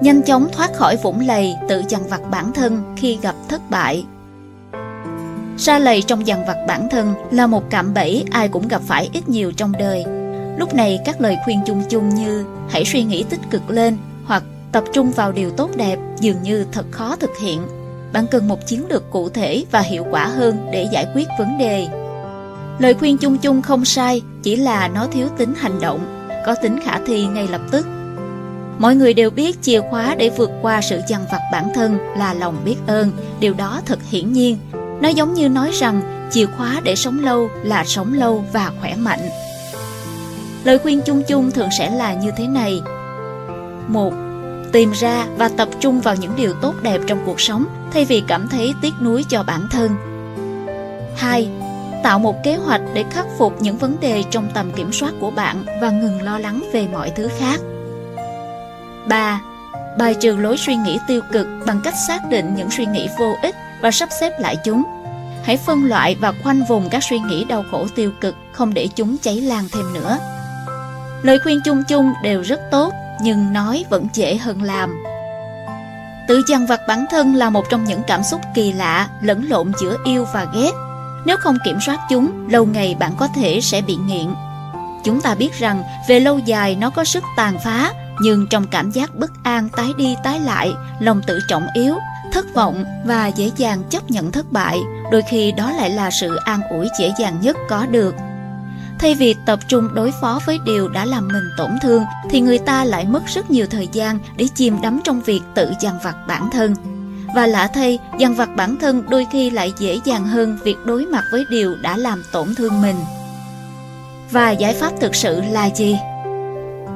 [0.00, 4.04] Nhanh chóng thoát khỏi vũng lầy tự dằn vặt bản thân khi gặp thất bại.
[5.58, 9.10] ra lầy trong dằn vặt bản thân là một cạm bẫy ai cũng gặp phải
[9.12, 10.04] ít nhiều trong đời.
[10.58, 14.42] Lúc này các lời khuyên chung chung như hãy suy nghĩ tích cực lên hoặc
[14.72, 17.60] tập trung vào điều tốt đẹp dường như thật khó thực hiện.
[18.12, 21.58] Bạn cần một chiến lược cụ thể và hiệu quả hơn để giải quyết vấn
[21.58, 21.88] đề.
[22.78, 26.80] Lời khuyên chung chung không sai, chỉ là nó thiếu tính hành động, có tính
[26.84, 27.86] khả thi ngay lập tức.
[28.78, 32.34] Mọi người đều biết chìa khóa để vượt qua sự dằn vặt bản thân là
[32.34, 34.58] lòng biết ơn, điều đó thật hiển nhiên.
[35.00, 38.96] Nó giống như nói rằng chìa khóa để sống lâu là sống lâu và khỏe
[38.96, 39.20] mạnh.
[40.64, 42.80] Lời khuyên chung chung thường sẽ là như thế này.
[43.88, 44.12] một
[44.72, 48.22] Tìm ra và tập trung vào những điều tốt đẹp trong cuộc sống thay vì
[48.28, 49.90] cảm thấy tiếc nuối cho bản thân.
[51.16, 51.48] 2.
[52.02, 55.30] Tạo một kế hoạch để khắc phục những vấn đề trong tầm kiểm soát của
[55.30, 57.60] bạn và ngừng lo lắng về mọi thứ khác.
[59.08, 59.40] 3.
[59.98, 63.36] Bài trừ lối suy nghĩ tiêu cực bằng cách xác định những suy nghĩ vô
[63.42, 64.82] ích và sắp xếp lại chúng.
[65.44, 68.88] Hãy phân loại và khoanh vùng các suy nghĩ đau khổ tiêu cực, không để
[68.96, 70.18] chúng cháy lan thêm nữa.
[71.22, 75.02] Lời khuyên chung chung đều rất tốt, nhưng nói vẫn dễ hơn làm.
[76.28, 79.72] Tự dằn vặt bản thân là một trong những cảm xúc kỳ lạ lẫn lộn
[79.80, 80.70] giữa yêu và ghét.
[81.24, 84.34] Nếu không kiểm soát chúng, lâu ngày bạn có thể sẽ bị nghiện.
[85.04, 88.90] Chúng ta biết rằng về lâu dài nó có sức tàn phá, nhưng trong cảm
[88.90, 91.94] giác bất an tái đi tái lại, lòng tự trọng yếu,
[92.32, 94.78] thất vọng và dễ dàng chấp nhận thất bại,
[95.12, 98.14] đôi khi đó lại là sự an ủi dễ dàng nhất có được.
[98.98, 102.58] Thay vì tập trung đối phó với điều đã làm mình tổn thương thì người
[102.58, 106.16] ta lại mất rất nhiều thời gian để chìm đắm trong việc tự dằn vặt
[106.26, 106.74] bản thân.
[107.34, 111.06] Và lạ thay, dằn vặt bản thân đôi khi lại dễ dàng hơn việc đối
[111.06, 112.96] mặt với điều đã làm tổn thương mình.
[114.30, 115.96] Và giải pháp thực sự là gì?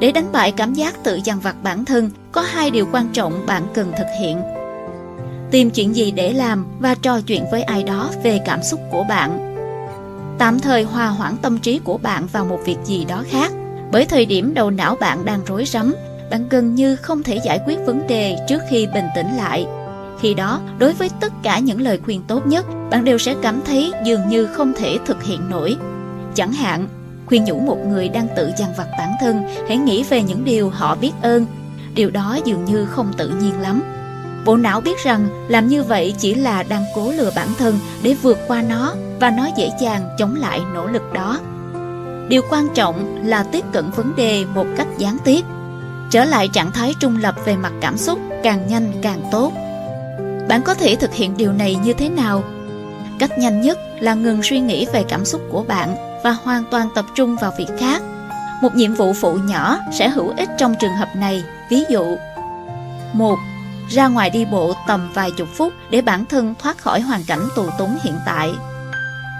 [0.00, 3.46] Để đánh bại cảm giác tự dằn vặt bản thân, có hai điều quan trọng
[3.46, 4.38] bạn cần thực hiện.
[5.50, 9.04] Tìm chuyện gì để làm và trò chuyện với ai đó về cảm xúc của
[9.08, 9.54] bạn.
[10.38, 13.52] Tạm thời hòa hoãn tâm trí của bạn vào một việc gì đó khác.
[13.92, 15.94] Bởi thời điểm đầu não bạn đang rối rắm,
[16.30, 19.66] bạn gần như không thể giải quyết vấn đề trước khi bình tĩnh lại.
[20.20, 23.60] Khi đó, đối với tất cả những lời khuyên tốt nhất, bạn đều sẽ cảm
[23.66, 25.76] thấy dường như không thể thực hiện nổi.
[26.34, 26.88] Chẳng hạn,
[27.28, 30.70] khuyên nhủ một người đang tự dằn vặt bản thân, hãy nghĩ về những điều
[30.70, 31.46] họ biết ơn.
[31.94, 33.82] Điều đó dường như không tự nhiên lắm.
[34.44, 38.14] Bộ não biết rằng làm như vậy chỉ là đang cố lừa bản thân để
[38.14, 41.40] vượt qua nó và nó dễ dàng chống lại nỗ lực đó.
[42.28, 45.44] Điều quan trọng là tiếp cận vấn đề một cách gián tiếp,
[46.10, 49.52] trở lại trạng thái trung lập về mặt cảm xúc càng nhanh càng tốt.
[50.48, 52.44] Bạn có thể thực hiện điều này như thế nào?
[53.18, 56.88] Cách nhanh nhất là ngừng suy nghĩ về cảm xúc của bạn và hoàn toàn
[56.94, 58.02] tập trung vào việc khác.
[58.62, 62.16] Một nhiệm vụ phụ nhỏ sẽ hữu ích trong trường hợp này, ví dụ
[63.12, 63.38] 1.
[63.90, 67.48] Ra ngoài đi bộ tầm vài chục phút để bản thân thoát khỏi hoàn cảnh
[67.56, 68.52] tù túng hiện tại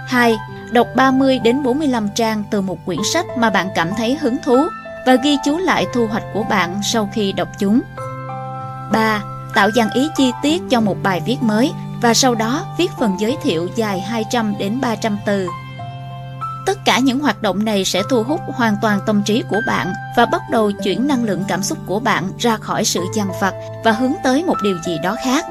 [0.07, 0.37] 2.
[0.71, 4.67] Đọc 30 đến 45 trang từ một quyển sách mà bạn cảm thấy hứng thú
[5.05, 7.81] và ghi chú lại thu hoạch của bạn sau khi đọc chúng
[8.91, 9.21] 3.
[9.55, 13.15] Tạo dàn ý chi tiết cho một bài viết mới và sau đó viết phần
[13.19, 15.47] giới thiệu dài 200 đến 300 từ
[16.69, 19.93] Tất cả những hoạt động này sẽ thu hút hoàn toàn tâm trí của bạn
[20.17, 23.53] và bắt đầu chuyển năng lượng cảm xúc của bạn ra khỏi sự dằn vặt
[23.83, 25.45] và hướng tới một điều gì đó khác.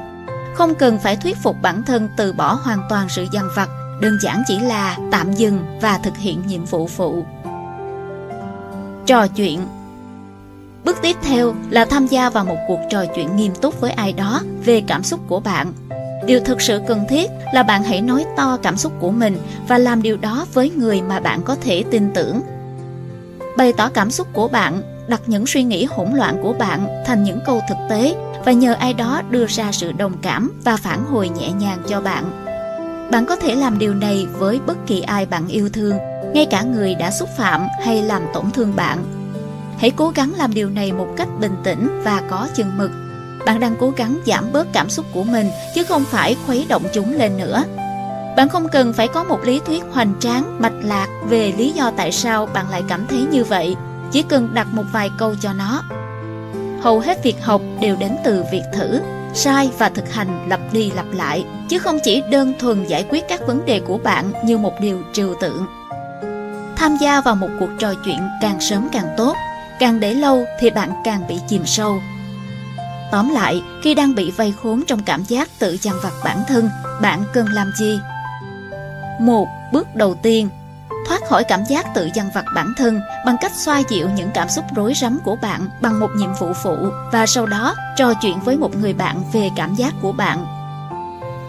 [0.55, 3.69] Không cần phải thuyết phục bản thân từ bỏ hoàn toàn sự dằn vặt,
[4.01, 7.25] đơn giản chỉ là tạm dừng và thực hiện nhiệm vụ phụ.
[9.07, 9.67] Trò chuyện
[10.85, 14.13] Bước tiếp theo là tham gia vào một cuộc trò chuyện nghiêm túc với ai
[14.13, 15.73] đó về cảm xúc của bạn
[16.29, 19.79] điều thực sự cần thiết là bạn hãy nói to cảm xúc của mình và
[19.79, 22.41] làm điều đó với người mà bạn có thể tin tưởng.
[23.57, 27.23] Bày tỏ cảm xúc của bạn, đặt những suy nghĩ hỗn loạn của bạn thành
[27.25, 31.05] những câu thực tế và nhờ ai đó đưa ra sự đồng cảm và phản
[31.05, 32.25] hồi nhẹ nhàng cho bạn.
[33.13, 35.97] Bạn có thể làm điều này với bất kỳ ai bạn yêu thương,
[36.35, 38.99] ngay cả người đã xúc phạm hay làm tổn thương bạn.
[39.79, 42.91] Hãy cố gắng làm điều này một cách bình tĩnh và có chừng mực
[43.47, 46.83] bạn đang cố gắng giảm bớt cảm xúc của mình chứ không phải khuấy động
[46.93, 47.65] chúng lên nữa.
[48.37, 51.91] Bạn không cần phải có một lý thuyết hoành tráng, mạch lạc về lý do
[51.97, 53.77] tại sao bạn lại cảm thấy như vậy.
[54.13, 55.83] Chỉ cần đặt một vài câu cho nó.
[56.83, 59.01] Hầu hết việc học đều đến từ việc thử,
[59.35, 63.29] sai và thực hành lặp đi lặp lại, chứ không chỉ đơn thuần giải quyết
[63.29, 65.67] các vấn đề của bạn như một điều trừu tượng.
[66.77, 69.35] Tham gia vào một cuộc trò chuyện càng sớm càng tốt,
[69.81, 72.01] càng để lâu thì bạn càng bị chìm sâu
[73.11, 76.69] Tóm lại, khi đang bị vây khốn trong cảm giác tự dằn vặt bản thân,
[77.01, 78.01] bạn cần làm gì?
[79.21, 80.49] Một bước đầu tiên,
[81.09, 84.49] thoát khỏi cảm giác tự dằn vặt bản thân bằng cách xoa dịu những cảm
[84.49, 86.77] xúc rối rắm của bạn bằng một nhiệm vụ phụ
[87.13, 90.47] và sau đó trò chuyện với một người bạn về cảm giác của bạn.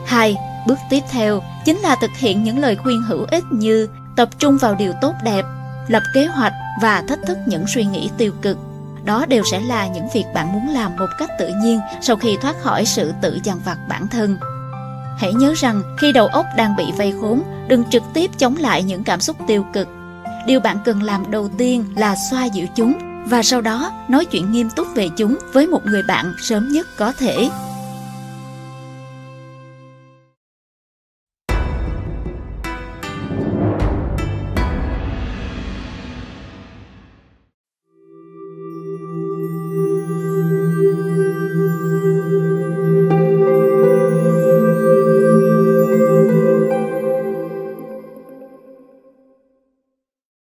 [0.06, 0.38] 2.
[0.68, 4.58] Bước tiếp theo chính là thực hiện những lời khuyên hữu ích như tập trung
[4.58, 5.46] vào điều tốt đẹp,
[5.88, 8.58] lập kế hoạch và thách thức những suy nghĩ tiêu cực.
[9.04, 12.38] Đó đều sẽ là những việc bạn muốn làm một cách tự nhiên sau khi
[12.42, 14.38] thoát khỏi sự tự dằn vặt bản thân.
[15.18, 18.84] Hãy nhớ rằng khi đầu óc đang bị vây khốn, đừng trực tiếp chống lại
[18.84, 19.88] những cảm xúc tiêu cực.
[20.48, 24.52] Điều bạn cần làm đầu tiên là xoa dịu chúng và sau đó nói chuyện
[24.52, 27.50] nghiêm túc về chúng với một người bạn sớm nhất có thể.